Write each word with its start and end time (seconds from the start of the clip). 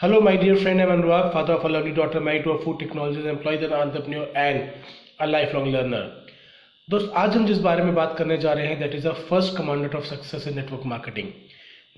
Hello, 0.00 0.20
my 0.20 0.36
dear 0.36 0.56
friend. 0.56 0.82
I'm 0.82 0.90
Anurag, 0.90 1.32
father 1.32 1.54
of 1.54 1.64
a 1.64 1.68
lovely 1.70 1.90
daughter, 1.90 2.20
married 2.20 2.44
to 2.44 2.50
a 2.50 2.62
food 2.62 2.78
technologist, 2.80 3.24
employed 3.24 3.62
an 3.62 3.72
entrepreneur 3.72 4.28
and 4.36 4.70
a 5.20 5.26
lifelong 5.26 5.68
learner. 5.74 6.02
दोस्त 6.88 7.12
आज 7.16 7.36
हम 7.36 7.46
जिस 7.46 7.58
बारे 7.66 7.84
में 7.84 7.94
बात 7.94 8.14
करने 8.18 8.36
जा 8.38 8.52
रहे 8.52 8.66
हैं 8.66 8.78
that 8.80 8.94
is 8.94 9.06
a 9.08 9.12
first 9.28 9.56
commandment 9.56 9.94
of 9.94 10.04
success 10.04 10.46
in 10.48 10.54
network 10.56 10.82
marketing 10.92 11.28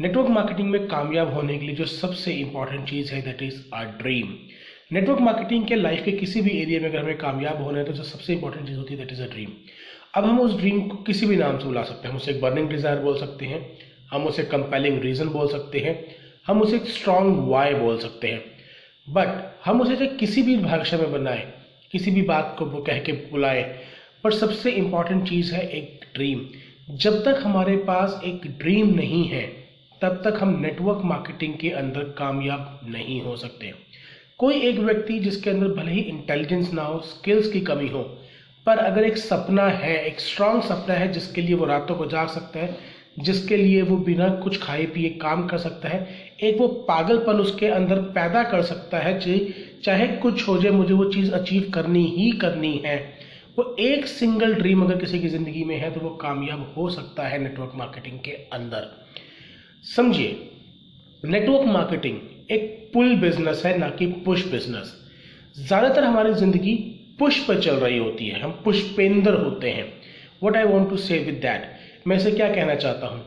network 0.01 0.29
marketing 0.37 0.71
में 0.71 0.87
कामयाब 0.89 1.33
होने 1.35 1.59
के 1.59 1.67
लिए 1.67 1.75
जो 1.77 1.85
सबसे 1.95 2.33
इंपॉर्टेंट 2.45 2.89
चीज़ 2.91 3.12
है 3.14 3.23
that 3.23 3.43
is 3.43 3.61
our 3.75 3.87
dream 4.03 4.33
network 4.93 5.21
marketing 5.30 5.67
के 5.67 5.75
लाइफ 5.75 6.05
के 6.05 6.12
किसी 6.23 6.41
भी 6.41 6.57
एरिया 6.61 6.80
में 6.80 6.89
अगर 6.89 6.99
हमें 6.99 7.19
कामयाब 7.25 7.62
होना 7.62 7.79
है 7.79 7.85
तो 7.85 7.93
जो 7.93 8.03
सबसे 8.12 8.33
इंपॉर्टेंट 8.35 8.67
चीज़ 8.67 8.79
होती 8.79 8.95
है 8.95 9.01
दैट 9.01 9.12
इज़ 9.12 9.23
अ 9.23 9.30
ड्रीम 9.35 9.51
अब 10.15 10.25
हम 10.25 10.41
उस 10.41 10.57
ड्रीम 10.61 10.80
को 10.89 11.03
किसी 11.11 11.27
भी 11.27 11.37
नाम 11.37 11.59
से 11.59 11.65
बुला 11.65 11.83
सकते 11.91 12.09
हैं। 12.09 12.12
हम 12.15 12.21
उसे 12.21 12.39
बर्निंग 12.46 12.69
डिज़ायर 12.71 12.99
बोल 13.01 13.19
सकते 13.19 13.46
हैं। 13.46 13.61
हम 14.12 14.27
उसे 14.27 14.43
कंपेलिंग 14.55 15.03
रीज़न 15.03 15.29
बोल 15.29 15.49
सकते 15.49 15.79
हैं। 15.79 15.95
हम 16.49 16.62
उसे 16.62 16.77
एक 16.77 16.87
स्ट्रॉन्ग 16.89 17.49
वाई 17.49 17.75
बोल 17.75 17.99
सकते 17.99 18.29
हैं। 18.29 18.41
बट 19.09 19.29
हम 19.64 19.81
उसे 19.81 19.96
चाहे 19.96 20.11
किसी 20.11 20.43
भी 20.43 20.57
भाषा 20.57 20.96
में 20.96 21.13
बनाए, 21.13 21.53
किसी 21.93 22.11
भी 22.11 22.22
बात 22.22 22.57
को 22.59 22.64
वो 22.64 22.82
कह 22.82 22.99
के 22.99 23.13
बुलाए, 23.13 23.63
पर 24.25 24.32
सबसे 24.32 24.71
इंपॉर्टेंट 24.71 25.29
चीज़ 25.29 25.55
है 25.55 25.69
एक 25.69 26.05
ड्रीम 26.14 26.46
जब 26.91 27.25
तक 27.25 27.41
हमारे 27.43 27.77
पास 27.77 28.21
एक 28.25 28.46
ड्रीम 28.58 28.95
नहीं 28.95 29.25
है, 29.29 29.43
तब 30.03 30.21
तक 30.25 30.39
हम 30.43 30.61
नेटवर्क 30.61 31.00
मार्केटिंग 31.05 31.55
के 31.55 31.71
अंदर 31.71 32.05
कामयाब 32.19 32.80
नहीं 32.84 33.20
हो 33.22 33.36
सकते। 33.36 33.72
कोई 34.39 34.61
एक 34.61 34.78
व्यक्ति 34.78 35.19
जिसके 35.19 35.50
अंदर 35.50 35.69
भले 35.69 35.92
ही 35.92 36.00
इंटेलिजेंस 36.00 36.72
ना 36.72 36.83
हो 36.83 37.00
स्किल्स 37.00 37.53
की 37.53 37.61
कमी 37.61 37.89
हो, 37.89 38.03
पर 38.67 38.78
अगर 38.78 39.05
एक 39.05 39.17
सपना 39.17 39.67
है, 39.67 40.06
एक 40.06 40.20
स्ट्रांग 40.20 40.62
सपना 40.62 40.94
है 40.94 41.12
जिसके 41.12 41.41
लिए 41.41 41.55
वो 41.55 41.64
रातों 41.64 41.94
को 41.94 42.06
जाग 42.06 42.28
सकता 42.28 42.61
है, 42.61 42.77
जिसके 43.19 43.56
लिए 43.56 43.83
वो 43.83 43.97
बिना 43.97 44.28
कुछ 44.28 44.62
खाए 44.62 44.86
पिए 44.86 45.08
काम 45.11 45.47
कर 45.47 45.58
सकता 45.58 45.89
है 45.89 46.28
एक 46.39 46.59
वो 46.59 46.67
पागलपन 46.89 47.41
उसके 47.41 47.67
अंदर 47.69 47.98
पैदा 48.12 48.42
कर 48.45 48.62
सकता 48.65 48.98
है 48.98 49.19
चाहे 49.81 50.06
कुछ 50.19 50.47
हो 50.48 50.56
जाए, 50.59 50.72
मुझे 50.72 50.95
वो 50.95 51.05
चीज़ 51.06 51.30
अचीव 51.33 51.70
करनी 51.75 52.05
ही 52.08 52.30
करनी 52.39 52.75
है। 52.84 52.97
वो 53.58 53.75
एक 53.80 54.06
सिंगल 54.06 54.55
ड्रीम 54.55 54.83
अगर 54.83 54.97
किसी 54.97 55.19
की 55.20 55.28
ज़िंदगी 55.28 55.64
में 55.64 55.77
है 55.77 55.91
तो 55.91 56.00
वो 56.00 56.11
कामयाब 56.17 56.72
हो 56.77 56.89
सकता 56.91 57.27
है 57.28 57.39
नेटवर्क 57.39 57.72
मार्केटिंग 57.77 58.19
के 58.20 58.33
अंदर। 58.53 58.86
समझिए 59.86 60.36
नेटवर्क 61.22 61.67
मार्केटिंग 61.69 62.19
एक 62.50 62.91
पुल 62.95 63.14
बिज़नेस 63.17 63.62
है, 63.67 63.77
ना 63.78 63.89
कि 63.91 64.06
पुश 64.25 64.45
बिज़नेस 64.50 64.95
ज़्यादातर 65.58 66.05
हमारी 66.05 66.33
ज़िंदगी 66.34 66.75
पुश 67.19 67.39
पर 67.47 67.61
चल 67.61 67.77
रही 67.77 67.98
होती 67.98 68.27
है, 68.27 68.41
हम 68.41 68.50
पुष्पेंद्र 68.64 69.34
होते 69.34 69.70
हैं। 69.70 69.86
What 70.42 70.56
I 70.56 70.64
want 70.64 70.89
to 70.91 70.97
say 70.98 71.19
with 71.19 71.41
that 71.42 72.06
मैं 72.06 72.17
इसे 72.17 72.30
क्या 72.33 72.48
कहना 72.48 72.75
चाहता 72.77 73.06
हूँ? 73.06 73.20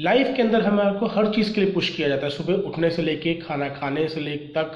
लाइफ 0.00 0.26
के 0.36 0.42
अंदर 0.42 0.62
हमारे 0.62 0.98
को 0.98 1.06
हर 1.06 1.26
चीज़ 1.34 1.52
के 1.54 1.60
लिए 1.60 1.70
पुश 1.72 1.88
किया 1.88 2.08
जाता 2.08 2.26
है। 2.26 2.30
सुबह 2.32 2.68
उठने 2.68 2.90
से 2.90 3.02
लेके, 3.02 3.34
खाना 3.34 3.68
खाने 3.68 4.06
से 4.08 4.20
ले 4.20 4.36
तक 4.54 4.70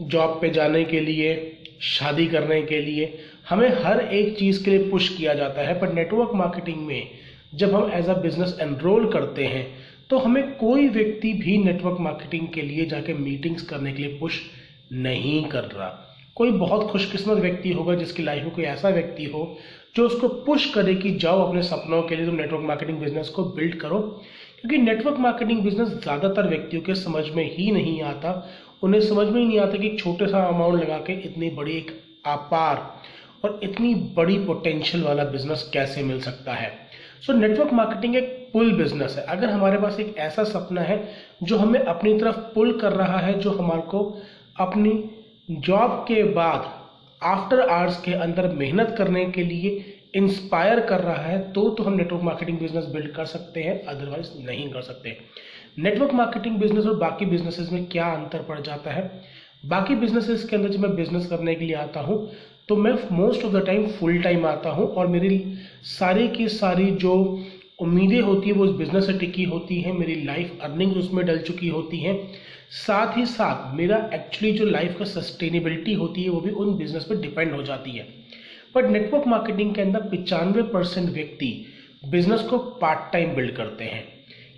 जॉब 0.00 0.38
पे 0.40 0.50
जाने 0.50 0.82
के 0.84 1.00
लिए, 1.00 1.34
शादी 1.80 2.26
करने 2.26 2.60
के 2.62 2.80
लिए, 2.80 3.18
हमें 3.48 3.68
हर 3.84 4.00
एक 4.00 4.36
चीज़ 4.38 4.64
के 4.64 4.70
लिए 4.70 4.90
पुश 4.90 5.08
किया 5.16 5.34
जाता 5.34 5.68
है। 5.68 5.78
पर 5.80 5.92
नेटवर्क 5.92 6.30
मार्केटिंग 6.34 6.86
में 6.86 7.10
जब 7.54 7.74
हम 7.74 7.92
एज 7.94 8.08
अ 8.08 8.14
बिज़नेस 8.14 8.56
एनरोल 8.60 9.10
करते 9.12 9.44
हैं 9.46 9.66
तो 10.10 10.18
हमें 10.18 10.42
कोई 10.56 10.88
व्यक्ति 10.88 11.32
भी 11.34 11.56
नेटवर्क 11.58 11.96
मार्केटिंग 12.00 12.48
के 12.48 12.62
लिए 12.62 12.84
जाके 12.86 13.14
मीटिंग्स 13.14 13.62
करने 13.62 13.92
के 13.92 14.02
लिए 14.02 14.16
पुश 14.18 14.40
नहीं 14.92 15.42
कर 15.44 15.64
रहा। 15.64 16.07
कोई 16.38 16.50
बहुत 16.52 16.90
खुशकिस्मत 16.90 17.38
व्यक्ति 17.38 17.72
होगा 17.72 17.94
जिसकी 17.94 18.22
लाइफ 18.22 18.44
में 18.44 18.52
कोई 18.54 18.64
ऐसा 18.64 18.88
व्यक्ति 18.88 19.24
हो 19.24 19.56
जो 19.96 20.06
उसको 20.06 20.28
पुश 20.44 20.72
करे 20.74 20.94
कि 20.94 21.10
जाओ 21.18 21.46
अपने 21.46 21.62
सपनों 21.62 22.02
के 22.02 22.16
लिए 22.16 22.26
तुम 22.26 22.34
नेटवर्क 22.34 22.64
मार्केटिंग 22.64 22.98
बिज़नेस 22.98 23.28
को 23.28 23.44
बिल्ड 23.44 23.74
करो। 23.74 23.98
क्योंकि 24.60 24.78
नेटवर्क 24.78 25.18
मार्केटिंग 25.18 25.62
बिज़नेस 25.62 25.88
ज़्यादातर 25.88 26.48
व्यक्तियों 26.48 26.82
के 26.82 26.94
समझ 26.94 27.24
में 27.30 27.44
ही 27.56 27.70
नहीं 27.72 28.00
आता। 28.02 28.32
उन्हें 28.82 29.00
समझ 29.00 29.26
में 29.26 29.40
ही 29.40 29.46
नहीं 29.46 29.58
आता 29.58 29.78
कि 29.78 29.96
छोटे 29.96 30.26
सा 30.26 30.44
अमाउंट 30.46 30.80
लगा 30.80 30.98
के 30.98 31.12
इतनी 31.28 31.50
बड़ी 31.50 31.72
एक 31.72 31.92
आपार 32.26 32.86
और 33.44 33.60
इतनी 33.64 33.94
बड़ी 34.16 34.38
पोटेंशियल 34.46 35.04
वाला 35.04 35.24
बिज़नेस 35.26 35.70
कैसे 35.72 36.02
मिल 36.02 36.20
सकता 36.20 36.54
है। 36.54 36.70
सो 37.22 37.32
नेटवर्क 37.32 37.72
मार्केटिंग 37.72 38.16
एक 38.16 38.50
पुल 38.52 38.72
बिज़नेस 38.72 39.16
है। 39.18 39.24
अगर 39.26 39.50
हमारे 39.50 39.78
पास 39.78 40.00
एक 40.00 40.16
ऐसा 40.18 40.44
सपना 40.46 40.80
है 40.80 41.02
जो 41.42 41.56
हमें 41.58 41.80
अपनी 41.80 42.18
तरफ़ 42.20 42.36
पुल 42.54 42.78
कर 42.80 42.92
रहा 42.92 43.18
है, 43.18 43.38
जो 43.38 43.50
हमारे 43.50 43.82
को 43.82 44.18
अपनी 44.60 44.90
जॉब 45.48 45.90
के 46.08 46.22
बाद 46.24 46.64
आफ्टर 47.20 47.60
आवर्स 47.60 48.00
के 48.00 48.12
अंदर 48.14 48.48
मेहनत 48.54 48.94
करने 48.98 49.24
के 49.26 49.42
लिए 49.42 49.70
इंस्पायर 50.16 50.80
कर 50.80 51.00
रहा 51.00 51.22
है 51.22 51.38
तो 51.52 51.68
तो 51.70 51.82
हम 51.84 51.92
नेटवर्क 51.92 52.22
मार्केटिंग 52.22 52.58
बिज़नेस 52.58 52.84
बिल्ड 52.84 53.12
कर 53.12 53.24
सकते 53.24 53.60
हैं 53.60 53.80
अदरवाइज़ 53.84 54.28
नहीं 54.46 54.68
कर 54.70 54.82
सकते। 54.82 55.16
नेटवर्क 55.78 56.12
मार्केटिंग 56.14 56.56
बिज़नेस 56.56 56.86
और 56.86 56.96
बाकी 56.96 57.26
बिजनेसेस 57.26 57.70
में 57.72 57.84
क्या 57.86 58.06
अंतर 58.06 58.42
पड़ 58.42 58.60
जाता 58.60 58.90
है? 58.90 59.10
बाकी 59.66 59.94
बिजनेसेस 59.94 60.44
के 60.44 60.56
अंदर 60.56 60.68
जब 60.68 60.80
मैं 60.80 60.94
बिज़नेस 60.96 61.26
करने 61.26 61.54
के 61.54 61.64
लिए 61.64 61.76
आता 61.76 62.00
हूँ 62.00 62.18
तो 62.68 62.76
मैं 62.76 62.92
most 63.12 63.44
of 63.44 63.52
the 63.52 63.64
time 63.66 63.86
full 63.90 64.20
time 64.22 64.46
आता 64.46 64.70
हूँ 64.70 64.88
और 64.88 65.06
मेरी 65.06 65.38
सारी 65.90 66.28
की 66.28 66.48
सारी 66.48 66.90
जो 66.96 67.14
उम्मीदें 67.80 68.20
होती 68.20 68.48
है, 68.48 68.54
वो 68.54 68.64
उस 68.64 68.76
बिज़नेस 68.76 69.06
से 69.06 69.12
टिकी 69.12 69.44
होती 69.44 69.80
हैं, 69.80 69.92
मेरी 69.92 70.14
लाइफ 70.24 70.58
अर्निंग 70.62 70.96
उसमें 70.96 71.24
डल 71.26 71.38
चुकी 71.38 71.68
होती 71.68 71.98
हैं। 71.98 72.16
साथ 72.70 73.16
ही 73.16 73.24
साथ 73.26 73.74
मेरा 73.74 73.98
एक्चुअली 74.14 74.52
जो 74.52 74.64
लाइफ 74.64 74.96
का 74.98 75.04
सस्टेनेबिलिटी 75.04 75.94
होती 75.94 76.22
है, 76.22 76.28
वो 76.30 76.40
भी 76.40 76.50
उन 76.50 76.76
बिज़नेस 76.76 77.04
पर 77.04 77.20
डिपेंड 77.20 77.54
हो 77.54 77.62
जाती 77.62 77.90
है। 77.90 78.06
बट 78.74 78.90
नेटवर्क 78.90 79.26
मार्केटिंग 79.26 79.74
के 79.74 79.80
अंदर 79.80 80.00
पचानवे 80.08 80.62
परसेंट 80.62 81.08
व्यक्ति 81.10 81.50
बिज़नेस 82.02 82.40
को 82.40 82.58
पार्ट 82.80 83.12
टाइम 83.12 83.34
बिल्ड 83.34 83.54
करते 83.56 83.84
हैं। 83.84 84.06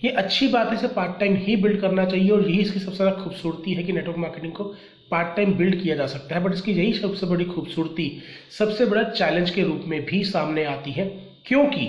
ये 0.02 0.10
अच्छी 0.10 0.48
बात 0.48 0.68
है, 0.68 0.74
इसे 0.74 0.88
पार्ट 0.88 1.18
टाइम 1.20 1.34
ही 1.36 1.56
बिल्ड 1.56 1.80
करना 1.80 2.04
चाहिए 2.04 2.30
और 2.30 2.42
यही 2.42 2.60
इसकी 2.60 2.80
सबसे 2.80 2.96
ज़्यादा 2.96 3.16
खूबसूरती 3.16 3.72
है 3.72 3.82
कि 3.82 3.92
नेटवर्क 3.92 4.18
मार्केटिंग 4.18 4.52
को 4.52 4.64
पार्ट 5.10 5.36
टाइम 5.36 5.52
बिल्ड 5.52 5.80
किया 5.82 5.94
जा 5.96 6.06
सकता 6.06 6.34
है। 6.34 6.42
बट 6.42 6.52
इसकी 6.52 6.72
यही 6.72 6.92
सबसे 6.92 7.26
बड़ी 7.26 7.44
खूबसूरती 7.44 8.12
सबसे 8.58 8.86
बड़ा 8.86 9.02
चैलेंज 9.02 9.50
के 9.50 9.62
रूप 9.62 9.82
में 9.86 10.04
भी 10.04 10.22
सामने 10.24 10.64
आती 10.64 10.92
है। 10.92 11.06
क्योंकि 11.46 11.88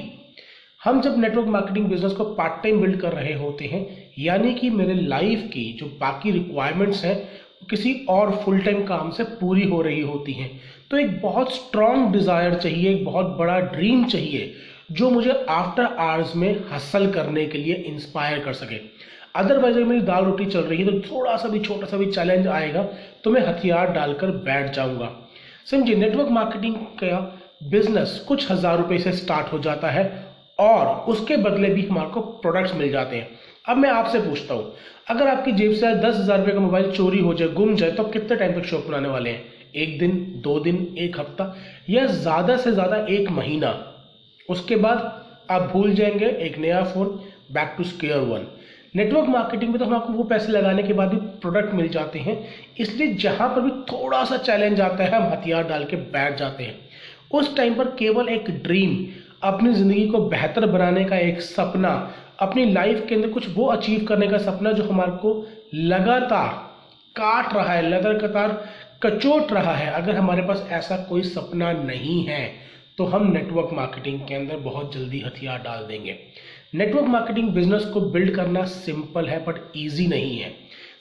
हम 0.81 1.01
जब 1.01 1.17
नेटवर्क 1.19 1.47
मार्केटिंग 1.47 1.85
बिज़नेस 1.85 2.11
को 2.11 2.23
पार्ट 2.35 2.53
टाइम 2.63 2.79
बिल्ड 2.81 2.99
कर 3.01 3.13
रहे 3.13 3.33
होते 3.33 3.65
हैं, 3.65 3.85
यानी 4.19 4.53
कि 4.53 4.69
मेरे 4.69 4.93
लाइफ 4.93 5.41
की 5.53 5.71
जो 5.79 5.85
बाकी 5.99 6.31
रिक्वायरमेंट्स 6.31 7.03
हैं 7.05 7.15
किसी 7.69 7.93
और 8.09 8.31
फुल 8.35 8.59
टाइम 8.59 8.83
काम 8.85 9.11
से 9.11 9.23
पूरी 9.23 9.67
हो 9.69 9.81
रही 9.81 9.99
होती 10.01 10.33
हैं। 10.33 10.49
तो 10.91 10.97
एक 10.97 11.21
बहुत 11.21 11.53
स्ट्रॉन्ग 11.55 12.11
डिज़ायर 12.13 12.55
चाहिए, 12.55 12.89
एक 12.91 13.05
बहुत 13.05 13.25
बड़ा 13.37 13.59
ड्रीम 13.59 14.05
चाहिए, 14.05 14.53
जो 14.91 15.09
मुझे 15.09 15.45
आफ्टर 15.49 15.83
आवर्स 15.83 16.35
में 16.35 16.63
हसल 16.71 17.11
करने 17.11 17.45
के 17.45 17.57
लिए 17.57 17.75
इंस्पायर 17.75 18.39
कर 18.39 18.53
सके। 18.53 18.79
अदरवाइज़ 19.35 19.77
अगर 19.77 19.85
मेरी 19.85 20.01
दाल 20.01 20.25
रोटी 20.25 20.45
चल 20.47 20.61
रही 20.61 20.77
है 20.79 20.85
तो 20.91 21.09
थोड़ा 21.09 21.35
सा 21.37 21.49
भी, 21.49 21.59
छोटा 21.59 21.87
सा 21.87 21.97
भी 21.97 22.05
चैलेंज 22.07 22.47
आएगा 22.49 22.83
तो 23.23 23.31
मैं 23.31 23.45
हथियार 23.47 23.93
डालकर 23.93 24.31
बैठ 24.41 24.73
जाऊँगा। 24.75 25.11
समझिए 25.65 25.95
नेटवर्क 25.97 26.29
मार्केटिंग 26.31 26.75
का 27.03 27.19
बिज़नेस 27.69 28.19
कुछ 28.27 28.51
हज़ार 28.51 28.77
रुपए 28.77 28.97
से 28.97 29.11
स्टार्ट 29.13 29.53
हो 29.53 29.59
जाता 29.59 29.89
है 29.89 30.09
और 30.61 30.87
उसके 31.09 31.37
बदले 31.39 31.69
भी 31.69 31.85
हमारे 31.85 32.09
को 32.09 32.21
प्रोडक्ट्स 32.21 32.73
मिल 32.75 32.91
जाते 32.91 33.15
हैं। 33.15 33.27
अब 33.65 33.77
मैं 33.77 33.89
आपसे 33.89 34.19
पूछता 34.19 34.53
हूँ, 34.53 34.73
अगर 35.09 35.27
आपकी 35.27 35.51
जेब 35.51 35.73
से 35.73 35.93
दस 35.97 36.15
हज़ार 36.15 36.39
रुपये 36.39 36.53
का 36.53 36.59
मोबाइल 36.59 36.91
चोरी 36.91 37.19
हो 37.19 37.33
जाए, 37.33 37.47
गुम 37.49 37.75
जाए 37.75 37.91
तो 37.91 38.03
कितने 38.05 38.35
टाइम 38.37 38.59
तक 38.59 38.65
शॉप 38.65 38.85
बनाने 38.87 39.09
वाले 39.09 39.29
हैं? 39.29 39.43
एक 39.73 39.97
दिन, 39.99 40.11
दो 40.37 40.59
दिन, 40.59 40.95
एक 40.97 41.19
हफ़्ता, 41.19 41.55
या 41.89 42.05
ज़्यादा 42.05 42.57
से 42.57 42.71
ज़्यादा 42.71 43.05
एक 43.09 43.29
महीना? 43.31 43.73
उसके 44.49 44.75
बाद 44.77 44.97
आप 45.51 45.61
भूल 45.71 45.93
जाएँगे 45.93 46.25
एक 46.45 46.57
नया 46.57 46.83
phone 46.83 47.07
back 47.51 47.73
to 47.77 47.83
square 47.83 48.19
one 48.19 48.47
network 48.95 49.27
marketing 49.29 49.71
में 49.71 49.77
तो 49.79 49.85
हम 49.85 49.93
आपको 49.95 50.13
वो 50.13 50.23
पैसे 50.23 50.51
लगाने 50.51 50.83
के 50.83 50.93
बाद 50.93 51.09
भी 51.09 51.17
प्रोडक्ट 51.41 51.73
मिल 51.73 51.87
जाते 51.89 52.19
हैं। 52.19 52.35
इसलिए 52.79 53.13
जहाँ 53.15 53.47
पर 53.49 53.61
भी 53.61 53.71
थोड़ा 53.91 54.23
सा 54.25 54.37
चैलेंज 54.37 54.81
आता 54.81 55.03
है, 55.03 55.09
हम 55.11 55.31
हथियार 55.31 55.63
डाल 55.63 55.85
के 55.85 55.95
बैठ 55.95 56.37
जाते 56.37 56.63
हैं। 56.63 56.75
उस 57.31 57.55
टाइम 57.57 57.75
पर 57.75 57.87
केवल 57.99 58.29
एक 58.29 58.49
ड्रीम 58.63 58.95
अपनी 59.43 59.73
ज़िंदगी 59.73 60.07
को 60.07 60.19
बेहतर 60.29 60.65
बनाने 60.67 61.03
का 61.05 61.17
एक 61.19 61.41
सपना, 61.41 61.91
अपनी 62.39 62.65
लाइफ 62.65 63.05
के 63.09 63.15
अंदर 63.15 63.29
कुछ 63.29 63.47
वो 63.55 63.65
अचीव 63.67 64.05
करने 64.05 64.27
का 64.27 64.37
सपना 64.39 64.71
जो 64.71 64.83
हमारे 64.83 65.11
को 65.17 65.33
लगातार 65.75 66.49
काट 67.15 67.53
रहा 67.53 67.73
है, 67.73 67.81
लगातार 67.83 68.49
कचोट 69.03 69.51
रहा 69.53 69.73
है। 69.75 69.89
अगर 69.93 70.15
हमारे 70.15 70.41
पास 70.41 70.67
ऐसा 70.71 70.97
कोई 71.09 71.21
सपना 71.23 71.71
नहीं 71.73 72.23
है 72.25 72.43
तो 72.97 73.05
हम 73.05 73.31
नेटवर्क 73.31 73.69
मार्केटिंग 73.73 74.19
के 74.19 74.35
अंदर 74.35 74.57
बहुत 74.59 74.93
जल्दी 74.93 75.19
हथियार 75.21 75.59
डाल 75.59 75.85
देंगे। 75.85 76.17
नेटवर्क 76.75 77.05
मार्केटिंग 77.07 77.49
बिज़नेस 77.49 77.85
को 77.85 78.01
बिल्ड 78.11 78.35
करना 78.35 78.63
सिंपल 78.65 79.27
है 79.27 79.43
बट 79.45 79.71
ईजी 79.77 80.07
नहीं 80.07 80.37
है। 80.39 80.51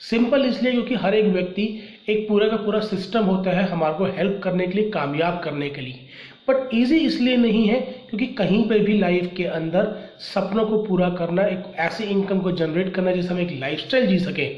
सिंपल 0.01 0.45
इसलिए 0.45 0.73
क्योंकि 0.73 0.95
हर 0.95 1.15
एक 1.15 1.27
व्यक्ति 1.27 1.67
एक 2.09 2.29
पूरा 2.29 2.49
का 2.49 2.57
पूरा 2.57 2.81
सिस्टम 2.81 3.25
होता 3.25 3.51
है 3.51 3.69
हमारे 3.69 3.95
को 3.95 4.05
हेल्प 4.17 4.41
करने 4.45 4.67
के 4.67 4.73
लिए, 4.73 4.91
कामयाब 4.91 5.41
करने 5.45 5.69
के 5.71 5.81
लिए। 5.81 6.09
बट 6.49 6.71
ईजी 6.75 6.97
इसलिए 6.99 7.37
नहीं 7.37 7.67
है 7.69 7.81
क्योंकि 7.81 8.27
कहीं 8.35 8.63
पर 8.69 8.79
भी 8.79 8.99
लाइफ 8.99 9.33
के 9.37 9.45
अंदर 9.45 9.95
सपनों 10.21 10.65
को 10.67 10.83
पूरा 10.85 11.09
करना, 11.11 11.43
एक 11.43 11.75
ऐसी 11.79 12.05
इनकम 12.05 12.41
को 12.41 12.53
जनरेट 12.53 12.95
करना 12.95 13.13
जिससे 13.13 13.35
हम 13.35 13.41
एक 13.41 13.59
लाइफस्टाइल 13.61 14.07
जी 14.07 14.19
सके 14.19 14.49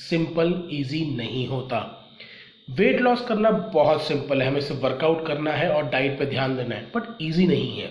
सिंपल 0.00 0.52
ईजी 0.72 1.04
नहीं 1.16 1.46
होता। 1.48 1.78
वेट 2.70 3.00
लॉस 3.00 3.20
करना 3.20 3.50
बहुत 3.50 4.02
सिंपल 4.02 4.42
है, 4.42 4.48
हमें 4.48 4.60
सिर्फ़ 4.60 4.82
वर्कआउट 4.82 5.26
करना 5.26 5.52
है 5.52 5.70
और 5.70 5.88
डाइट 5.90 6.18
पर 6.18 6.24
ध्यान 6.24 6.56
देना 6.56 6.74
है 6.74 6.86
बट 6.94 7.16
ईजी 7.22 7.46
नहीं 7.46 7.80
है। 7.80 7.90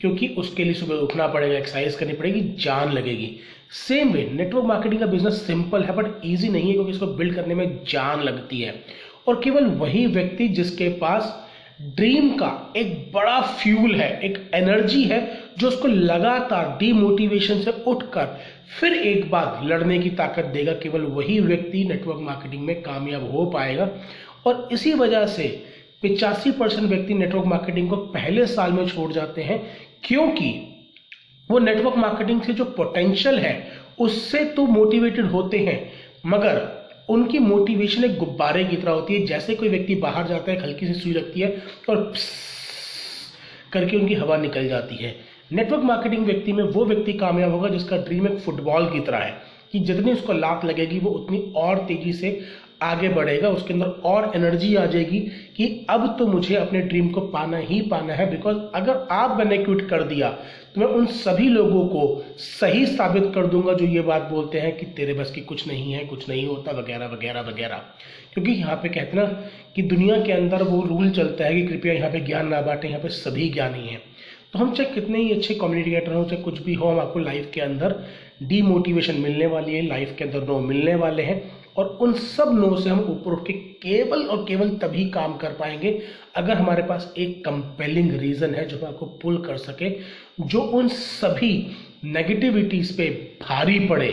क्योंकि 0.00 0.28
उसके 0.38 0.64
लिए 0.64 0.74
सुबह 0.74 0.96
उठना 0.96 1.26
पड़ेगा 1.26 1.56
एक्सरसाइज 1.58 1.94
करनी 1.96 2.12
पड़ेगी, 2.12 2.40
जान 2.60 2.92
लगेगी। 2.92 3.30
सेम 3.70 4.12
वे 4.12 4.28
नेटवर्क 4.34 4.64
मार्केटिंग 4.64 5.00
का 5.00 5.06
बिज़नेस 5.06 5.42
सिंपल 5.46 5.82
है 5.82 5.94
बट 5.96 6.20
ईजी 6.24 6.48
नहीं 6.48 6.66
है 6.66 6.72
क्योंकि 6.72 6.92
इसको 6.92 7.06
बिल्ड 7.06 7.34
करने 7.34 7.54
में 7.54 7.78
जान 7.88 8.22
लगती 8.22 8.60
है। 8.60 8.74
और 9.28 9.40
केवल 9.44 9.64
वही 9.64 10.06
व्यक्ति 10.06 10.48
जिसके 10.48 10.88
पास 10.98 11.34
ड्रीम 11.96 12.28
का 12.30 12.72
एक 12.76 13.10
बड़ा 13.14 13.40
फ्यूल 13.40 13.94
है, 13.94 14.20
एक 14.20 14.50
एनर्जी 14.54 15.02
है, 15.02 15.20
जो 15.58 15.68
उसको 15.68 15.88
लगातार 15.88 16.76
डीमोटिवेशन 16.80 17.60
से 17.60 17.70
उठकर 17.86 18.38
फिर 18.80 18.92
एक 18.92 19.30
बार 19.30 19.60
लड़ने 19.64 19.98
की 19.98 20.10
ताकत 20.10 20.44
देगा, 20.44 20.72
केवल 20.72 21.02
वही 21.02 21.38
व्यक्ति 21.40 21.84
नेटवर्क 21.84 22.18
मार्केटिंग 22.20 22.62
में 22.62 22.82
कामयाब 22.82 23.30
हो 23.32 23.44
पाएगा। 23.46 23.88
और 24.46 24.68
इसी 24.72 24.92
वजह 24.92 25.26
से 25.26 25.46
पिचासी 26.02 26.50
परसेंट 26.50 26.88
व्यक्ति 26.88 27.14
नेटवर्क 27.14 27.46
मार्केटिंग 27.46 27.88
को 27.90 27.96
पहले 27.96 28.46
साल 28.46 28.72
में 28.72 28.86
छोड़ 28.88 29.12
जाते 29.12 29.42
हैं, 29.42 29.60
क्योंकि 30.04 30.50
वो 31.50 31.58
नेटवर्क 31.58 31.96
मार्केटिंग 31.96 32.42
से 32.42 32.52
जो 32.52 32.64
पोटेंशियल 32.64 33.38
है, 33.38 33.70
उससे 33.98 34.44
तो 34.44 34.66
मोटिवेटेड 34.66 35.26
होते 35.26 35.58
हैं, 35.58 35.80
मगर 36.26 36.60
उनकी 37.08 37.38
मोटिवेशन 37.38 38.04
एक 38.04 38.18
गुब्बारे 38.18 38.64
की 38.64 38.76
तरह 38.76 38.92
होती 38.92 39.14
है, 39.14 39.26
जैसे 39.26 39.54
कोई 39.54 39.68
व्यक्ति 39.68 39.94
बाहर 39.94 40.26
जाता 40.28 40.52
है 40.52 40.60
हल्की 40.62 40.86
सी 40.86 40.94
सुई 40.94 41.12
लगती 41.12 41.40
है, 41.40 41.62
और 41.88 42.12
करके 43.72 43.96
उनकी 43.96 44.14
हवा 44.14 44.36
निकल 44.36 44.68
जाती 44.68 44.96
है। 44.96 45.14
नेटवर्क 45.52 45.82
मार्केटिंग 45.82 46.24
व्यक्ति 46.26 46.52
में 46.52 46.62
वो 46.64 46.84
व्यक्ति 46.84 47.12
कामयाब 47.12 47.52
होगा 47.52 47.68
जिसका 47.68 47.96
ड्रीम 47.96 48.26
एक 48.26 48.38
फुटबॉल 48.38 48.86
की 48.86 49.00
तरह 49.00 49.18
है, 49.18 49.30
कि 49.72 49.78
जितनी 49.78 50.12
उसको 50.12 50.32
लात 50.32 50.64
लगेगी, 50.64 50.98
वो 50.98 51.10
उतनी 51.10 51.38
और 51.56 51.78
तेज़ी 51.78 52.12
से 52.12 52.40
आगे 52.80 53.08
बढ़ेगा, 53.08 53.48
उसके 53.48 53.74
अंदर 53.74 53.86
और 54.04 54.30
एनर्जी 54.36 54.74
आ 54.74 54.84
जाएगी 54.86 55.18
कि 55.56 55.86
अब 55.90 56.06
तो 56.18 56.26
मुझे 56.26 56.54
अपने 56.56 56.80
ड्रीम 56.82 57.08
को 57.08 57.20
पाना 57.28 57.58
ही 57.58 57.80
पाना 57.82 58.14
है 58.14 58.30
बिकॉज़ 58.30 58.56
अगर 58.74 59.06
आप 59.12 59.36
मैंने 59.38 59.58
क्विट 59.58 59.88
कर 59.90 60.02
दिया 60.04 60.30
तो 60.74 60.80
मैं 60.80 60.88
उन 60.88 61.06
सभी 61.06 61.48
लोगों 61.48 61.86
को 61.88 62.24
सही 62.38 62.84
साबित 62.86 63.30
कर 63.34 63.46
दूँगा 63.46 63.72
जो 63.72 63.86
ये 63.86 64.00
बात 64.02 64.22
बोलते 64.22 64.60
हैं 64.60 64.76
कि 64.76 64.86
तेरे 64.96 65.14
बस 65.14 65.30
की 65.30 65.40
कुछ 65.42 65.66
नहीं 65.68 65.92
है, 65.92 66.04
कुछ 66.06 66.28
नहीं 66.28 66.46
होता, 66.46 66.72
वगैरह 66.72 67.06
वगैरह 67.06 67.40
वगैरह। 67.42 67.82
क्योंकि 68.34 68.52
यहाँ 68.52 68.76
पे 68.76 68.88
कहते 68.88 69.16
ना 69.16 69.24
कि 69.76 69.82
दुनिया 69.84 70.20
के 70.22 70.32
अंदर 70.32 70.62
वो 70.62 70.80
रूल 70.82 71.10
चलता 71.10 71.44
है 71.44 71.54
कि 71.54 71.66
कृपया 71.68 71.92
यहाँ 71.92 72.10
पे 72.10 72.20
ज्ञान 72.20 72.48
ना 72.48 72.60
बांटे, 72.60 72.88
यहाँ 72.88 73.00
पे 73.00 73.08
सभी 73.10 73.48
ज्ञानी 73.50 73.86
हैं। 73.88 74.00
तो 74.52 74.58
हम 74.58 74.72
चाहे 74.74 74.90
कितने 74.90 75.18
ही 75.18 75.32
अच्छे 75.32 75.54
कम्युनिकेटर 75.54 76.12
हो, 76.12 76.24
चाहे 76.24 76.42
कुछ 76.42 76.62
भी 76.62 76.74
हो, 76.74 76.88
हम 76.88 77.00
आपको 77.00 77.18
लाइफ 77.18 77.50
के 77.54 77.60
अंदर 77.60 77.94
डीमोटिवेशन 78.42 79.20
मिलने 79.20 79.46
वाली 79.46 79.74
है 79.74 79.86
लाइफ 79.86 80.14
के 80.18 80.24
अंदर 80.24 80.46
नो 80.48 80.58
मिलने 80.60 80.94
वाले 80.96 81.22
हैं। 81.22 81.42
और 81.76 81.86
उन 82.00 82.12
सब 82.12 82.52
नो 82.54 82.76
से 82.76 82.90
हम 82.90 83.00
ऊपर 83.00 83.32
उठ 83.32 83.46
के 83.46 83.52
केवल 83.52 84.24
और 84.24 84.44
केवल 84.44 84.70
तभी 84.78 85.04
काम 85.10 85.36
कर 85.36 85.52
पाएँगे 85.52 85.98
अगर 86.36 86.56
हमारे 86.56 86.82
पास 86.82 87.12
एक 87.18 87.44
कंपेलिंग 87.44 88.12
रीजन 88.12 88.54
है 88.54 88.66
जो 88.68 88.86
आपको 88.86 89.06
पुल 89.22 89.36
कर 89.38 89.56
सके, 89.56 89.90
जो 90.40 90.60
उन 90.60 90.88
सभी 90.88 91.52
नेगेटिविटीज 92.04 92.96
पे 92.96 93.08
भारी 93.42 93.78
पड़े, 93.80 94.10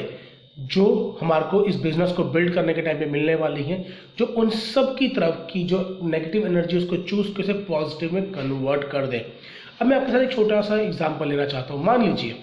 जो 0.60 1.18
हमारे 1.22 1.46
को 1.46 1.64
इस 1.66 1.76
बिज़नेस 1.76 2.12
को 2.12 2.24
बिल्ड 2.24 2.54
करने 2.54 2.74
के 2.74 2.82
टाइम 2.82 3.00
पे 3.00 3.06
मिलने 3.06 3.36
वाली 3.36 3.64
है, 3.64 3.86
जो 4.18 4.26
उन 4.26 4.50
सब 4.50 4.96
की 4.98 5.08
तरफ़ 5.08 5.36
की 5.52 5.64
जो 5.64 6.00
नेगेटिव 6.04 6.46
एनर्जी 6.48 6.78
उसको 6.78 6.98
चूज़ 6.98 7.34
कैसे 7.38 7.54
पॉजिटिव 7.54 8.14
में 8.14 8.32
कन्वर्ट 8.32 8.84
कर 8.84 9.08
दे। 9.08 9.26
अब 9.82 9.88
मैं 9.88 9.98
आपके 9.98 10.12
साथ 10.12 10.20
एक 10.20 10.32
छोटा 10.32 10.62
सा 10.62 10.80
एग्ज़ाम्पल 10.82 11.30
लेना 11.30 11.46
चाहता 11.46 11.74
हूँ। 11.74 11.84
मान 11.86 12.06
लीजिए, 12.06 12.36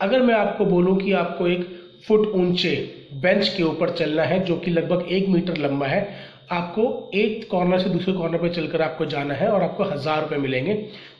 अगर 0.00 0.22
मैं 0.22 0.34
आपको 0.34 0.64
बोलूँ 0.64 0.96
कि 0.96 1.12
आपको 1.12 1.46
एक 1.48 1.79
फुट 2.04 2.26
ऊँचे 2.26 2.74
बेंच 3.14 3.48
के 3.48 3.62
ऊपर 3.62 3.90
चलना 3.90 4.22
है, 4.22 4.38
जो 4.40 4.56
कि 4.56 4.70
लगभग 4.70 5.06
एक 5.10 5.28
मीटर 5.28 5.56
लंबा 5.58 5.86
है। 5.86 6.08
आपको 6.52 7.10
एक 7.14 7.48
कॉर्नर 7.50 7.78
से 7.78 7.88
दूसरे 7.90 8.12
कॉर्नर 8.14 8.38
पर 8.38 8.52
चलकर 8.54 8.82
आपको 8.82 9.06
जाना 9.06 9.34
है 9.34 9.48
और 9.48 9.62
आपको 9.62 9.84
हज़ार 9.84 10.20
रुपये 10.22 10.38
मिलेंगे। 10.38 10.74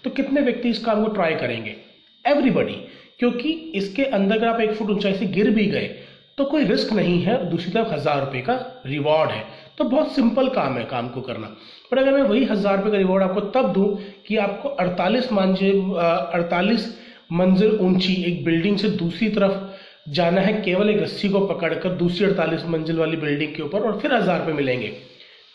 तो 0.04 0.10
कितने 0.10 0.40
व्यक्ति 0.40 0.68
इस 0.68 0.84
काम 0.84 1.04
को 1.04 1.10
ट्राई 1.10 1.34
करेंगे? 1.36 1.76
एवरीबडी 2.24 2.72
क्योंकि 3.18 3.50
इसके 3.74 4.04
अंदर 4.04 4.36
अगर 4.36 4.46
आप 4.48 4.60
एक 4.60 4.72
फुट 4.74 4.90
ऊंचाई 4.90 5.14
से 5.14 5.26
गिर 5.28 5.50
भी 5.50 5.66
गए 5.66 5.90
तो 6.38 6.44
कोई 6.44 6.64
रिस्क 6.64 6.92
नहीं 6.92 7.20
है, 7.22 7.50
दूसरी 7.50 7.72
तरफ़ 7.72 7.92
हज़ार 7.92 8.20
रुपये 8.20 8.40
का 8.42 8.54
रिवॉर्ड 8.86 9.30
है। 9.30 9.44
तो 9.78 9.84
बहुत 9.86 10.14
सिंपल 10.14 10.48
काम 10.48 10.76
है 10.78 10.84
काम 10.84 11.08
को 11.08 11.20
करना। 11.20 11.46
पर 11.90 11.98
अगर 11.98 12.12
मैं 12.12 12.22
वही 12.22 12.44
हज़ार 12.44 12.76
रुपये 12.76 12.92
का 12.92 12.98
रिवॉर्ड 12.98 13.22
आपको 13.22 13.40
तब 13.52 13.72
दूँ 13.72 13.96
कि 14.26 14.36
आपको 14.38 14.68
अड़तालीस 14.68 15.32
मंजिल 15.32 15.80
अड़तालीस 15.94 16.88
मंजिल 17.32 17.78
ऊँची 17.80 18.12
एक 18.24 18.44
बिल्डिंग 18.44 18.76
से 18.78 18.88
दूसरी 18.98 19.28
तरफ़ 19.28 19.69
जाना 20.10 20.40
है 20.40 20.52
केवल 20.62 20.90
एक 20.90 21.00
रस्सी 21.02 21.28
को 21.28 21.40
पकड़कर 21.46 21.90
दूसरी 21.96 22.26
अड़तालीस 22.26 22.64
मंजिल 22.66 22.98
वाली 22.98 23.16
बिल्डिंग 23.16 23.54
के 23.54 23.62
ऊपर 23.62 23.82
और 23.82 23.98
फिर 24.00 24.14
हज़ार 24.14 24.38
रुपये 24.38 24.54
मिलेंगे। 24.54 24.88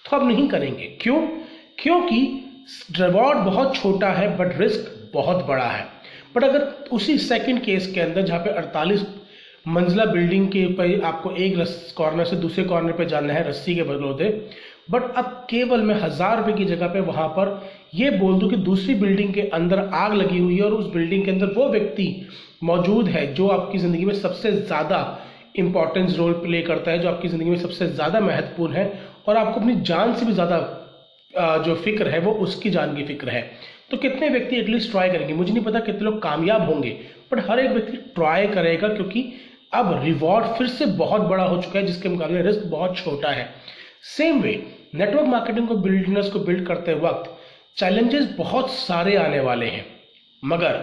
तो 0.06 0.16
आप 0.18 0.24
नहीं 0.24 0.48
करेंगे। 0.48 0.86
क्यों? 1.02 1.22
क्योंकि 1.80 2.20
रिवॉर्ड 3.00 3.38
बहुत 3.38 3.76
छोटा 3.76 4.10
है 4.10 4.36
बट 4.38 4.58
रिस्क 4.60 5.12
बहुत 5.14 5.46
बड़ा 5.46 5.66
है। 5.66 5.86
बट 6.36 6.44
अगर 6.44 6.62
उसी 6.92 7.18
सेकंड 7.18 7.64
केस 7.64 7.92
के 7.94 8.02
अंदर 8.02 8.22
जहाँ 8.22 8.40
पे 8.40 8.50
48 8.54 9.06
मंजिला 9.68 10.06
बिल्डिंग 10.06 10.48
के 10.48 10.66
ऊपर 10.66 11.02
आपको 11.06 11.32
एक 11.32 11.58
कॉर्नर 11.98 12.26
से 12.26 12.36
दूसरे 12.36 12.64
कॉर्नर 12.64 12.92
पे 12.92 13.06
जाना 13.06 13.34
है, 13.34 13.48
रस्सी 13.50 13.76
के 13.76 13.84
बदलौते 13.84 14.30
बट 14.88 15.04
अब 15.18 15.26
केवल 15.50 15.82
मैं 15.82 15.96
हज़ार 16.02 16.38
रुपए 16.38 16.54
की 16.54 16.66
जगह 16.66 16.88
पे 16.88 17.00
वहाँ 17.02 17.28
पर 17.30 17.60
ये 17.96 18.10
बोल 18.12 18.40
दूँ 18.40 18.50
कि 18.50 18.56
दूसरी 18.64 18.96
बिल्डिंग 18.96 19.34
के 19.34 19.42
अंदर 19.54 19.80
आग 19.96 20.14
लगी 20.14 20.40
हुई 20.40 20.56
है 20.58 20.64
और 20.64 20.74
उस 20.74 20.92
बिल्डिंग 20.94 21.26
के 21.26 21.32
अंदर 21.32 21.54
वो 21.54 21.68
व्यक्ति 21.70 22.08
मौजूद 22.64 23.08
है 23.08 23.34
जो 23.34 23.48
आपकी 23.50 23.78
ज़िंदगी 23.78 24.06
में 24.06 24.14
सबसे 24.16 24.52
ज़्यादा 24.52 25.00
इंपॉर्टेंस 25.56 26.16
रोल 26.18 26.34
प्ले 26.36 26.62
करता 26.62 26.92
है, 26.92 27.00
जो 27.00 27.10
आपकी 27.10 27.28
ज़िंदगी 27.28 27.50
में 27.50 27.58
सबसे 27.58 27.88
ज़्यादा 27.88 28.20
महत्वपूर्ण 28.20 28.74
है 28.74 28.92
और 29.28 29.38
आपको 29.38 29.60
अपनी 29.60 29.76
जान 29.82 30.14
से 30.16 30.26
भी 30.26 30.34
ज़्यादा 30.34 30.58
जो 31.66 31.76
फ़िक्र 31.76 32.08
है 32.08 32.20
वो 32.20 32.32
उसकी 32.44 32.70
जान 32.70 32.96
की 32.96 33.04
फ़िक्र 33.04 33.30
है। 33.30 33.42
तो 33.92 33.98
कितने 33.98 34.30
व्यक्ति 34.30 34.56
एटलीस्ट 34.58 34.92
ट्राई 34.92 35.10
करेंगे? 35.10 35.34
मुझे 35.34 35.54
नहीं 35.54 35.64
पता 35.64 35.80
कितने 35.82 36.02
लोग 36.02 36.22
कामयाब 36.22 36.70
होंगे 36.70 36.90
बट 37.32 37.50
हर 37.50 37.60
एक 37.60 37.72
व्यक्ति 37.72 37.98
ट्राई 38.16 38.48
करेगा 38.48 38.88
क्योंकि 38.90 39.32
अब 39.74 40.00
रिवॉर्ड 40.04 40.46
फिर 40.58 40.68
से 40.68 40.86
बहुत 40.86 41.22
बड़ा 41.22 41.44
हो 41.44 41.62
चुका 41.62 41.80
है, 41.80 41.86
जिसके 41.86 42.10
मुकाबले 42.10 42.42
रिस्क 42.42 42.66
बहुत 42.68 42.98
छोटा 42.98 43.30
है। 43.30 43.50
सेम 44.06 44.42
वे 44.42 44.52
नेटवर्क 44.96 45.28
मार्केटिंग 45.28 45.68
को 45.68 45.76
बिल्डनेस 45.76 46.30
को 46.32 46.40
बिल्ड 46.40 46.66
करते 46.68 46.94
वक्त 46.94 47.30
चैलेंजेस 47.78 48.28
बहुत 48.38 48.70
सारे 48.72 49.16
आने 49.16 49.40
वाले 49.40 49.66
हैं। 49.66 49.86
मगर 50.44 50.76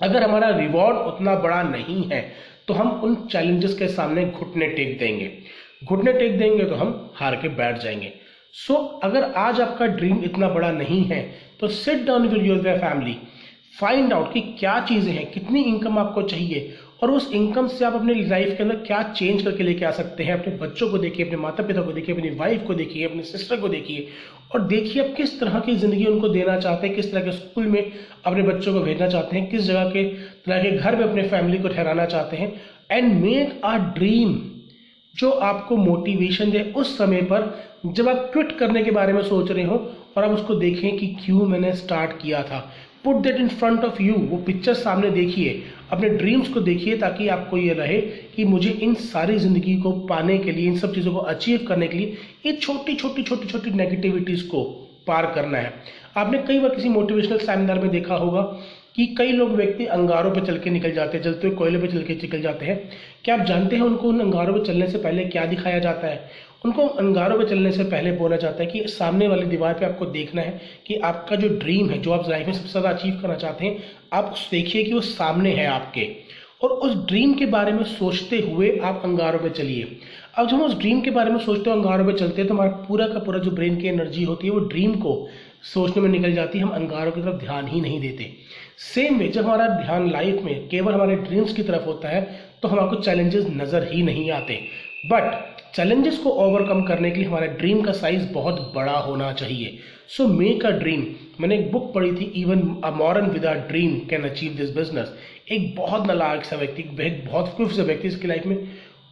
अगर 0.00 0.22
हमारा 0.22 0.48
रिवॉर्ड 0.58 0.96
उतना 0.96 1.34
बड़ा 1.36 1.62
नहीं 1.62 2.02
है 2.04 2.20
तो 2.68 2.74
हम 2.74 2.90
उन 3.04 3.14
चैलेंजेस 3.32 3.78
के 3.78 3.88
सामने 3.88 4.24
घुटने 4.24 4.66
टेक 4.68 4.98
देंगे। 4.98 5.30
घुटने 5.84 6.12
टेक 6.12 6.38
देंगे 6.38 6.64
तो 6.64 6.74
हम 6.74 7.10
हार 7.14 7.36
के 7.36 7.48
बैठ 7.50 7.78
जाएँगे। 7.78 8.12
सो 8.54 8.74
so, 8.74 9.04
अगर 9.04 9.32
आज 9.36 9.60
आपका 9.60 9.86
ड्रीम 9.86 10.22
इतना 10.24 10.48
बड़ा 10.48 10.70
नहीं 10.72 11.02
है 11.04 11.22
तो 11.60 11.68
sit 11.68 12.04
down 12.06 12.28
with 12.28 12.46
your 12.46 12.78
family 12.78 13.18
find 13.80 14.12
out 14.12 14.32
कि 14.32 14.40
क्या 14.58 14.78
चीज़ें 14.80 15.12
हैं 15.12 15.30
कितनी 15.30 15.62
इनकम 15.62 15.98
आपको 15.98 16.22
चाहिए 16.22 16.76
और 17.02 17.10
उस 17.10 17.30
इनकम 17.32 17.66
से 17.68 17.84
आप 17.84 17.94
अपने 17.94 18.14
लाइफ 18.14 18.56
के 18.56 18.62
अंदर 18.62 18.76
क्या 18.76 19.02
चेंज 19.12 19.42
करके 19.42 19.62
लेके 19.62 19.84
आ 19.84 19.90
सकते 19.90 20.24
हैं? 20.24 20.32
अपने 20.32 20.54
बच्चों 20.56 20.88
को 20.90 20.98
देखिए, 20.98 21.26
अपने 21.26 21.36
माता 21.36 21.62
पिता 21.62 21.82
को 21.82 21.92
देखिए, 21.92 22.14
अपनी 22.14 22.30
वाइफ 22.30 22.62
को 22.66 22.74
देखिए, 22.74 23.04
अपने 23.04 23.22
सिस्टर 23.22 23.60
को 23.60 23.68
देखिए। 23.68 24.06
और 24.54 24.62
देखिए 24.62 25.02
आप 25.02 25.14
किस 25.16 25.38
तरह 25.40 25.58
की 25.60 25.76
ज़िंदगी 25.76 26.04
उनको 26.04 26.28
देना 26.28 26.58
चाहते 26.60 26.86
हैं, 26.86 26.96
किस 26.96 27.10
तरह 27.12 27.20
के 27.20 27.32
स्कूल 27.32 27.66
में 27.66 27.92
अपने 28.24 28.42
बच्चों 28.42 28.72
को 28.72 28.80
भेजना 28.80 29.08
चाहते 29.08 29.36
हैं, 29.36 29.50
किस 29.50 29.62
जगह 29.62 29.90
के, 29.90 30.04
तरह 30.04 30.62
के 30.62 30.70
घर 30.70 30.96
में 30.96 31.04
अपने 31.04 31.22
फैमिली 31.22 31.58
को 31.58 31.68
ठहराना 31.68 32.06
चाहते 32.06 32.36
हैं। 32.36 32.52
एंड 32.90 33.12
मेक 33.22 33.60
आ 33.64 33.76
ड्रीम 33.94 34.38
जो 35.14 35.30
आपको 35.30 35.76
मोटिवेशन 35.76 36.50
दे 36.50 36.60
उस 36.76 36.96
समय 36.98 37.22
पर 37.22 37.54
जब 37.86 38.08
आप 38.08 38.30
ट्विट 38.32 38.58
करने 38.58 38.82
के 38.82 38.90
बारे 38.90 39.12
में 39.12 39.22
सोच 39.22 39.50
रहे 39.50 39.64
हो 39.64 39.76
और 40.16 40.24
आप 40.24 40.30
उसको 40.30 40.54
देखें 40.54 40.96
कि 40.98 41.06
क्यों 41.24 41.46
मैंने 41.46 41.72
स्टार्ट 41.72 42.10
किया 42.22 42.42
था। 42.42 42.58
Put 43.04 43.16
that 43.16 43.36
in 43.36 43.48
front 43.48 43.84
of 43.84 44.02
you 44.02 44.14
वो 44.14 44.36
पिक्चर 44.36 44.74
सामने 44.74 45.10
देखिए। 45.10 45.62
अपने 45.92 46.08
ड्रीम्स 46.08 46.48
को 46.48 46.60
देखिए 46.60 46.96
ताकि 46.98 47.28
आपको 47.28 47.56
ये 47.56 47.72
रहे 47.72 48.00
कि 48.36 48.44
मुझे 48.44 48.70
इन 48.70 48.94
सारी 48.94 49.38
ज़िंदगी 49.38 49.76
को 49.76 49.90
पाने 50.06 50.38
के 50.38 50.52
लिए, 50.52 50.66
इन 50.66 50.78
सब 50.78 50.94
चीज़ों 50.94 51.12
को 51.12 51.18
अचीव 51.18 51.64
करने 51.68 51.88
के 51.88 51.98
लिए, 51.98 52.16
ये 52.46 52.52
छोटी 52.52 52.94
छोटी 52.94 53.22
छोटी 53.22 53.48
छोटी 53.48 53.70
नेगेटिविटीज़ 53.70 54.46
को 54.48 54.62
पार 55.06 55.26
करना 55.34 55.58
है। 55.58 55.72
आपने 56.16 56.38
कई 56.38 56.58
बार 56.58 56.74
किसी 56.74 56.88
मोटिवेशनल 56.88 57.38
सेमिनार 57.38 57.78
में 57.78 57.90
देखा 57.90 58.14
होगा 58.14 58.42
कि 58.96 59.06
कई 59.06 59.32
लोग 59.32 59.50
व्यक्ति 59.50 59.86
अंगारों 59.86 60.30
पर 60.30 60.46
चल 60.46 60.58
के 60.58 60.70
निकल 60.70 60.92
जाते 60.92 61.16
हैं, 61.16 61.24
जलते 61.24 61.46
हुए 61.46 61.56
कोयले 61.56 61.78
पर 61.78 61.90
चल 61.90 62.02
के 62.02 62.14
निकल 62.14 62.42
जाते 62.42 62.66
हैं। 62.66 62.90
क्या 63.24 63.34
आप 63.34 63.44
जानते 63.46 63.76
हैं 63.76 63.82
उनको 63.82 64.08
उन 64.08 64.20
अंगारों 64.20 64.54
पर 64.54 64.64
चलने 64.66 64.86
से 64.86 64.98
पहले 64.98 65.24
क्या 65.24 65.44
दिखाया 65.46 65.78
जाता 65.78 66.06
है? 66.06 66.30
उनको 66.64 66.82
अंगारों 66.82 67.38
पर 67.38 67.48
चलने 67.48 67.72
से 67.72 67.84
पहले 67.84 68.12
बोला 68.12 68.36
जाता 68.36 68.62
है 68.62 68.66
कि 68.66 68.82
सामने 68.88 69.28
वाली 69.28 69.46
दीवार 69.46 69.74
पे 69.74 69.86
आपको 69.86 70.06
देखना 70.06 70.42
है 70.42 70.60
कि 70.86 70.94
आपका 70.94 71.36
जो 71.36 71.48
ड्रीम 71.48 71.90
है, 71.90 71.98
जो 71.98 72.12
आप 72.12 72.28
लाइफ 72.28 72.46
में 72.46 72.54
सबसे 72.54 72.70
ज़्यादा 72.70 72.88
अचीव 72.88 73.18
करना 73.22 73.34
चाहते 73.34 73.64
हैं, 73.66 73.82
आप 74.12 74.34
देखिए 74.50 74.84
कि 74.84 74.92
वो 74.92 75.00
सामने 75.00 75.50
है 75.50 75.66
आपके। 75.66 76.08
और 76.62 76.70
उस 76.70 76.94
ड्रीम 77.06 77.34
के 77.34 77.46
बारे 77.46 77.72
में 77.72 77.84
सोचते 77.84 78.38
हुए 78.40 78.78
आप 78.78 79.02
अंगारों 79.04 79.38
पे 79.38 79.50
चलिए। 79.50 79.98
अब 80.36 80.48
जब 80.48 80.54
हम 80.54 80.62
उस 80.62 80.74
ड्रीम 80.78 81.00
के 81.00 81.10
बारे 81.10 81.30
में 81.30 81.38
सोचते 81.40 81.70
हो 81.70 81.76
अंगारों 81.76 82.04
पे 82.06 82.12
चलते 82.12 82.40
हैं 82.40 82.48
तो 82.48 82.54
हमारा 82.54 82.70
पूरा 82.88 83.06
का 83.08 83.18
पूरा 83.18 83.38
जो 83.38 83.50
ब्रेन 83.50 83.76
की 83.76 83.86
एनर्जी 83.88 84.24
होती 84.24 84.46
है, 84.46 84.52
वो 84.52 84.58
ड्रीम 84.60 84.94
को 84.94 85.28
सोचने 85.64 86.02
में 86.02 86.08
निकल 86.10 86.32
जाती 86.34 86.58
है। 86.58 86.64
हम 86.64 86.70
अंगारों 86.72 87.12
की 87.12 87.22
तरफ़ 87.22 87.36
ध्यान 87.36 87.66
ही 87.66 87.80
नहीं 87.80 88.00
देते। 88.00 88.30
सेम 88.84 89.18
वे 89.18 89.28
जब 89.28 89.44
हमारा 89.44 89.68
ध्यान 89.76 90.10
लाइफ 90.10 90.42
में 90.42 90.68
केवल 90.68 90.94
हमारे 90.94 91.16
ड्रीम्स 91.18 91.52
की 91.52 91.62
तरफ़ 91.62 91.84
होता 91.84 92.08
है 92.08 92.20
तो 92.62 92.68
हमारे 92.68 93.02
चैलेंजेस 93.02 93.46
नज़र 93.52 93.88
ही 93.92 94.02
नहीं 94.02 94.30
आते। 94.30 94.58
बट 95.06 95.32
चैलेंजेस 95.74 96.18
को 96.18 96.30
ओवरकम 96.42 96.82
करने 96.82 97.10
के 97.10 97.20
लिए 97.20 97.28
हमारा 97.28 97.46
ड्रीम 97.54 97.80
का 97.82 97.92
साइज़ 97.94 98.26
बहुत 98.32 98.60
बड़ा 98.74 98.98
होना 99.00 99.32
चाहिए। 99.34 99.78
सो 100.08 100.26
मेक 100.28 100.66
अ 100.66 100.70
ड्रीम 100.72 101.06
मैंने 101.40 101.58
एक 101.58 101.70
बुक 101.72 101.92
पढ़ी 101.94 102.12
थी 102.12 102.24
even 102.40 102.60
a 102.84 102.90
modern 102.96 103.30
with 103.30 103.44
a 103.44 103.54
dream 103.68 103.98
can 104.10 104.24
achieve 104.24 104.52
this 104.56 104.74
business 104.76 105.14
एक 105.52 105.74
बहुत 105.76 106.06
नलायक 106.10 106.44
सा 106.44 106.56
व्यक्ति, 106.56 106.82
एक 106.82 107.24
बहुत 107.26 107.52
क्विफ 107.56 107.72
सा 107.72 107.82
व्यक्ति, 107.82 108.08
इसकी 108.08 108.28
लाइफ 108.28 108.46
में 108.46 108.56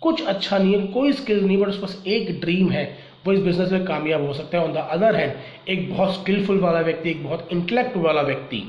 कुछ 0.05 0.23
अच्छा 0.25 0.59
नहीं 0.59 0.75
है, 0.75 0.87
कोई 0.89 1.13
स्किल 1.15 1.45
नहीं 1.45 1.59
बट 1.59 1.69
उसके 1.69 1.83
पास 1.83 2.03
एक 2.09 2.41
ड्रीम 2.41 2.71
है। 2.71 2.85
वो 3.27 3.33
इस 3.33 3.41
बिज़नेस 3.41 3.71
में 3.73 3.85
कामयाब 3.85 4.27
हो 4.27 4.33
सकता 4.35 4.59
है। 4.59 4.65
ऑन 4.65 4.73
द 4.73 4.87
अदर 4.93 5.17
हैंड 5.17 5.69
एक 5.69 5.91
बहुत 5.91 6.15
स्किलफुल 6.15 6.59
वाला 6.61 6.81
व्यक्ति, 6.83 7.11
एक 7.11 7.23
बहुत 7.25 7.49
इंटेलेक्ट 7.53 7.97
वाला 7.99 8.23
व्यक्ति, 8.23 8.63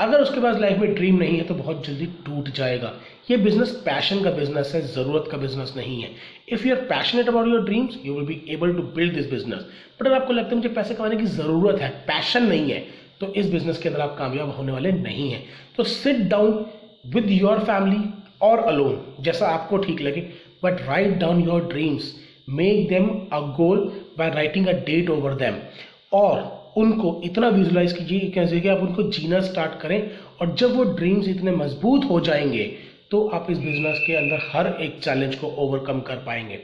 अगर 0.00 0.20
उसके 0.20 0.40
पास 0.40 0.58
लाइफ 0.58 0.78
में 0.78 0.94
ड्रीम 0.94 1.16
नहीं 1.18 1.36
है 1.38 1.44
तो 1.44 1.54
बहुत 1.54 1.86
जल्दी 1.86 2.06
टूट 2.26 2.48
जाएगा। 2.56 2.92
ये 3.30 3.36
बिज़नेस 3.38 3.70
पैशन 3.84 4.22
का 4.24 4.30
बिज़नेस 4.30 4.72
है, 4.74 4.80
ज़रूरत 4.84 5.28
का 5.32 5.38
बिज़नेस 5.38 5.72
नहीं 5.76 6.00
है। 6.02 6.10
If 6.48 6.66
you 6.68 6.74
are 6.74 6.80
passionate 6.86 7.28
about 7.28 7.48
your 7.48 7.64
dreams 7.64 7.98
you 8.04 8.14
will 8.14 8.24
be 8.26 8.40
able 8.54 8.72
to 8.74 8.82
build 8.94 9.14
this 9.14 9.30
business 9.30 9.66
but 10.00 10.06
अगर 10.06 10.16
आपको 10.16 10.32
लगता 10.32 10.50
है 10.50 10.56
मुझे 10.56 10.68
पैसे 10.70 10.94
कमाने 10.94 11.16
की 11.16 11.26
ज़रूरत 11.26 11.80
है 11.80 11.88
पैशन 12.06 12.46
नहीं 12.46 12.70
है 12.70 12.84
तो 13.20 13.32
इस 13.34 13.50
बिज़नेस 13.52 13.78
के 13.78 13.88
अंदर 13.88 14.00
आप 14.00 14.16
कामयाब 14.18 14.54
होने 14.56 14.72
वाले 14.72 14.92
नहीं 14.92 15.30
हैं। 15.30 15.42
तो 15.76 15.84
sit 15.86 16.20
down 16.28 16.64
with 17.14 17.30
your 17.30 17.58
family 17.60 18.02
और 18.42 18.58
अलोन 18.60 19.22
जैसा 19.22 19.48
आपको 19.48 19.76
ठीक 19.78 20.00
लगे 20.00 20.20
but 20.64 20.80
write 20.80 21.16
down 21.18 21.42
your 21.42 21.66
dreams 21.66 22.14
make 22.48 22.88
them 22.88 23.08
a 23.32 23.40
goal 23.56 23.78
by 24.18 24.30
writing 24.30 24.66
a 24.66 24.72
date 24.86 25.10
over 25.10 25.34
them 25.34 25.56
और 26.12 26.58
उनको 26.76 27.20
इतना 27.24 27.48
विजुलाइज 27.48 27.92
कीजिए 27.92 28.30
कैसे 28.30 28.60
कि 28.60 28.68
आप 28.68 28.80
उनको 28.80 29.02
जीना 29.02 29.40
स्टार्ट 29.40 29.80
करें 29.80 30.10
और 30.40 30.54
जब 30.54 30.76
वो 30.76 30.84
ड्रीम्स 30.94 31.28
इतने 31.28 31.50
मज़बूत 31.50 32.04
हो 32.10 32.20
जाएँगे 32.20 32.64
तो 33.10 33.26
आप 33.28 33.46
इस 33.50 33.58
बिज़नेस 33.58 33.98
के 34.06 34.14
अंदर 34.14 34.40
हर 34.52 34.66
एक 34.82 35.00
चैलेंज 35.02 35.34
को 35.34 35.46
ओवरकम 35.58 36.00
कर 36.00 36.16
पाएँगे। 36.16 36.58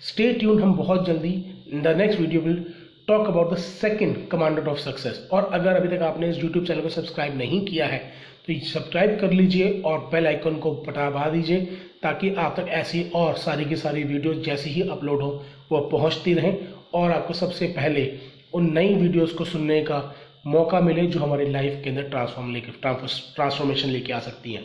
स्टे 0.00 0.32
ट्यून 0.32 0.62
हम 0.62 0.74
बहुत 0.74 1.06
जल्दी 1.06 1.32
the 1.74 1.94
next 1.96 2.20
video 2.20 2.40
will 2.40 2.64
talk 3.08 3.26
about 3.26 3.52
the 3.52 3.56
second 3.56 4.16
commander 4.28 4.68
of 4.68 4.78
success 4.78 5.28
और 5.32 5.50
अगर 5.52 5.76
अभी 5.76 5.96
तक 5.96 6.02
आपने 6.02 6.28
इस 6.30 6.42
यूट्यूब 6.42 6.64
चैनल 6.64 6.80
को 6.80 6.88
सब्सक्राइब 6.88 7.36
नहीं 7.38 7.64
किया 7.66 7.86
है 7.86 8.00
तो 8.48 8.54
सब्सक्राइब 8.66 9.18
कर 9.20 9.32
लीजिए 9.32 9.70
और 9.86 9.98
बेल 10.12 10.26
आइकन 10.26 10.54
को 10.56 10.70
बटा 10.86 11.28
दीजिए 11.30 11.60
ताकि 12.02 12.34
आप 12.34 12.54
तक 12.60 12.68
ऐसी 12.68 13.02
और 13.14 13.34
सारी 13.36 13.64
की 13.64 13.76
सारी 13.76 14.04
वीडियो 14.04 14.34
जैसी 14.34 14.70
ही 14.70 14.82
अपलोड 14.88 15.22
हो, 15.22 15.44
वो 15.72 15.80
पहुँचती 15.80 16.34
रहें। 16.34 16.56
और 16.94 17.10
आपको 17.10 17.34
सबसे 17.34 17.66
पहले 17.66 18.20
उन 18.54 18.72
नई 18.74 18.94
वीडियोस 18.94 19.32
को 19.32 19.44
सुनने 19.44 19.80
का 19.82 19.98
मौका 20.46 20.80
मिले 20.80 21.06
जो 21.06 21.20
हमारी 21.20 21.50
लाइफ 21.50 21.80
के 21.84 21.90
अंदर 21.90 22.02
ट्रांसफॉर्म 22.02 22.52
लेके 22.54 22.72
ट्रांसफॉर्मेशन 22.80 23.88
लेके 23.88 24.12
आ 24.12 24.20
सकती 24.20 24.52
हैं। 24.52 24.64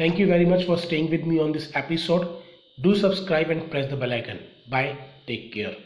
Thank 0.00 0.20
you 0.20 0.26
very 0.26 0.44
much 0.44 0.66
for 0.66 0.78
staying 0.78 1.08
with 1.08 1.24
me 1.24 1.38
on 1.38 1.52
this 1.52 1.76
episode 1.76 2.26
do 2.78 2.94
subscribe 2.94 3.50
and 3.50 3.62
press 3.70 3.86
the 3.86 3.94
bell 3.94 4.12
icon 4.12 4.38
bye 4.70 4.94
take 5.26 5.50
care 5.54 5.76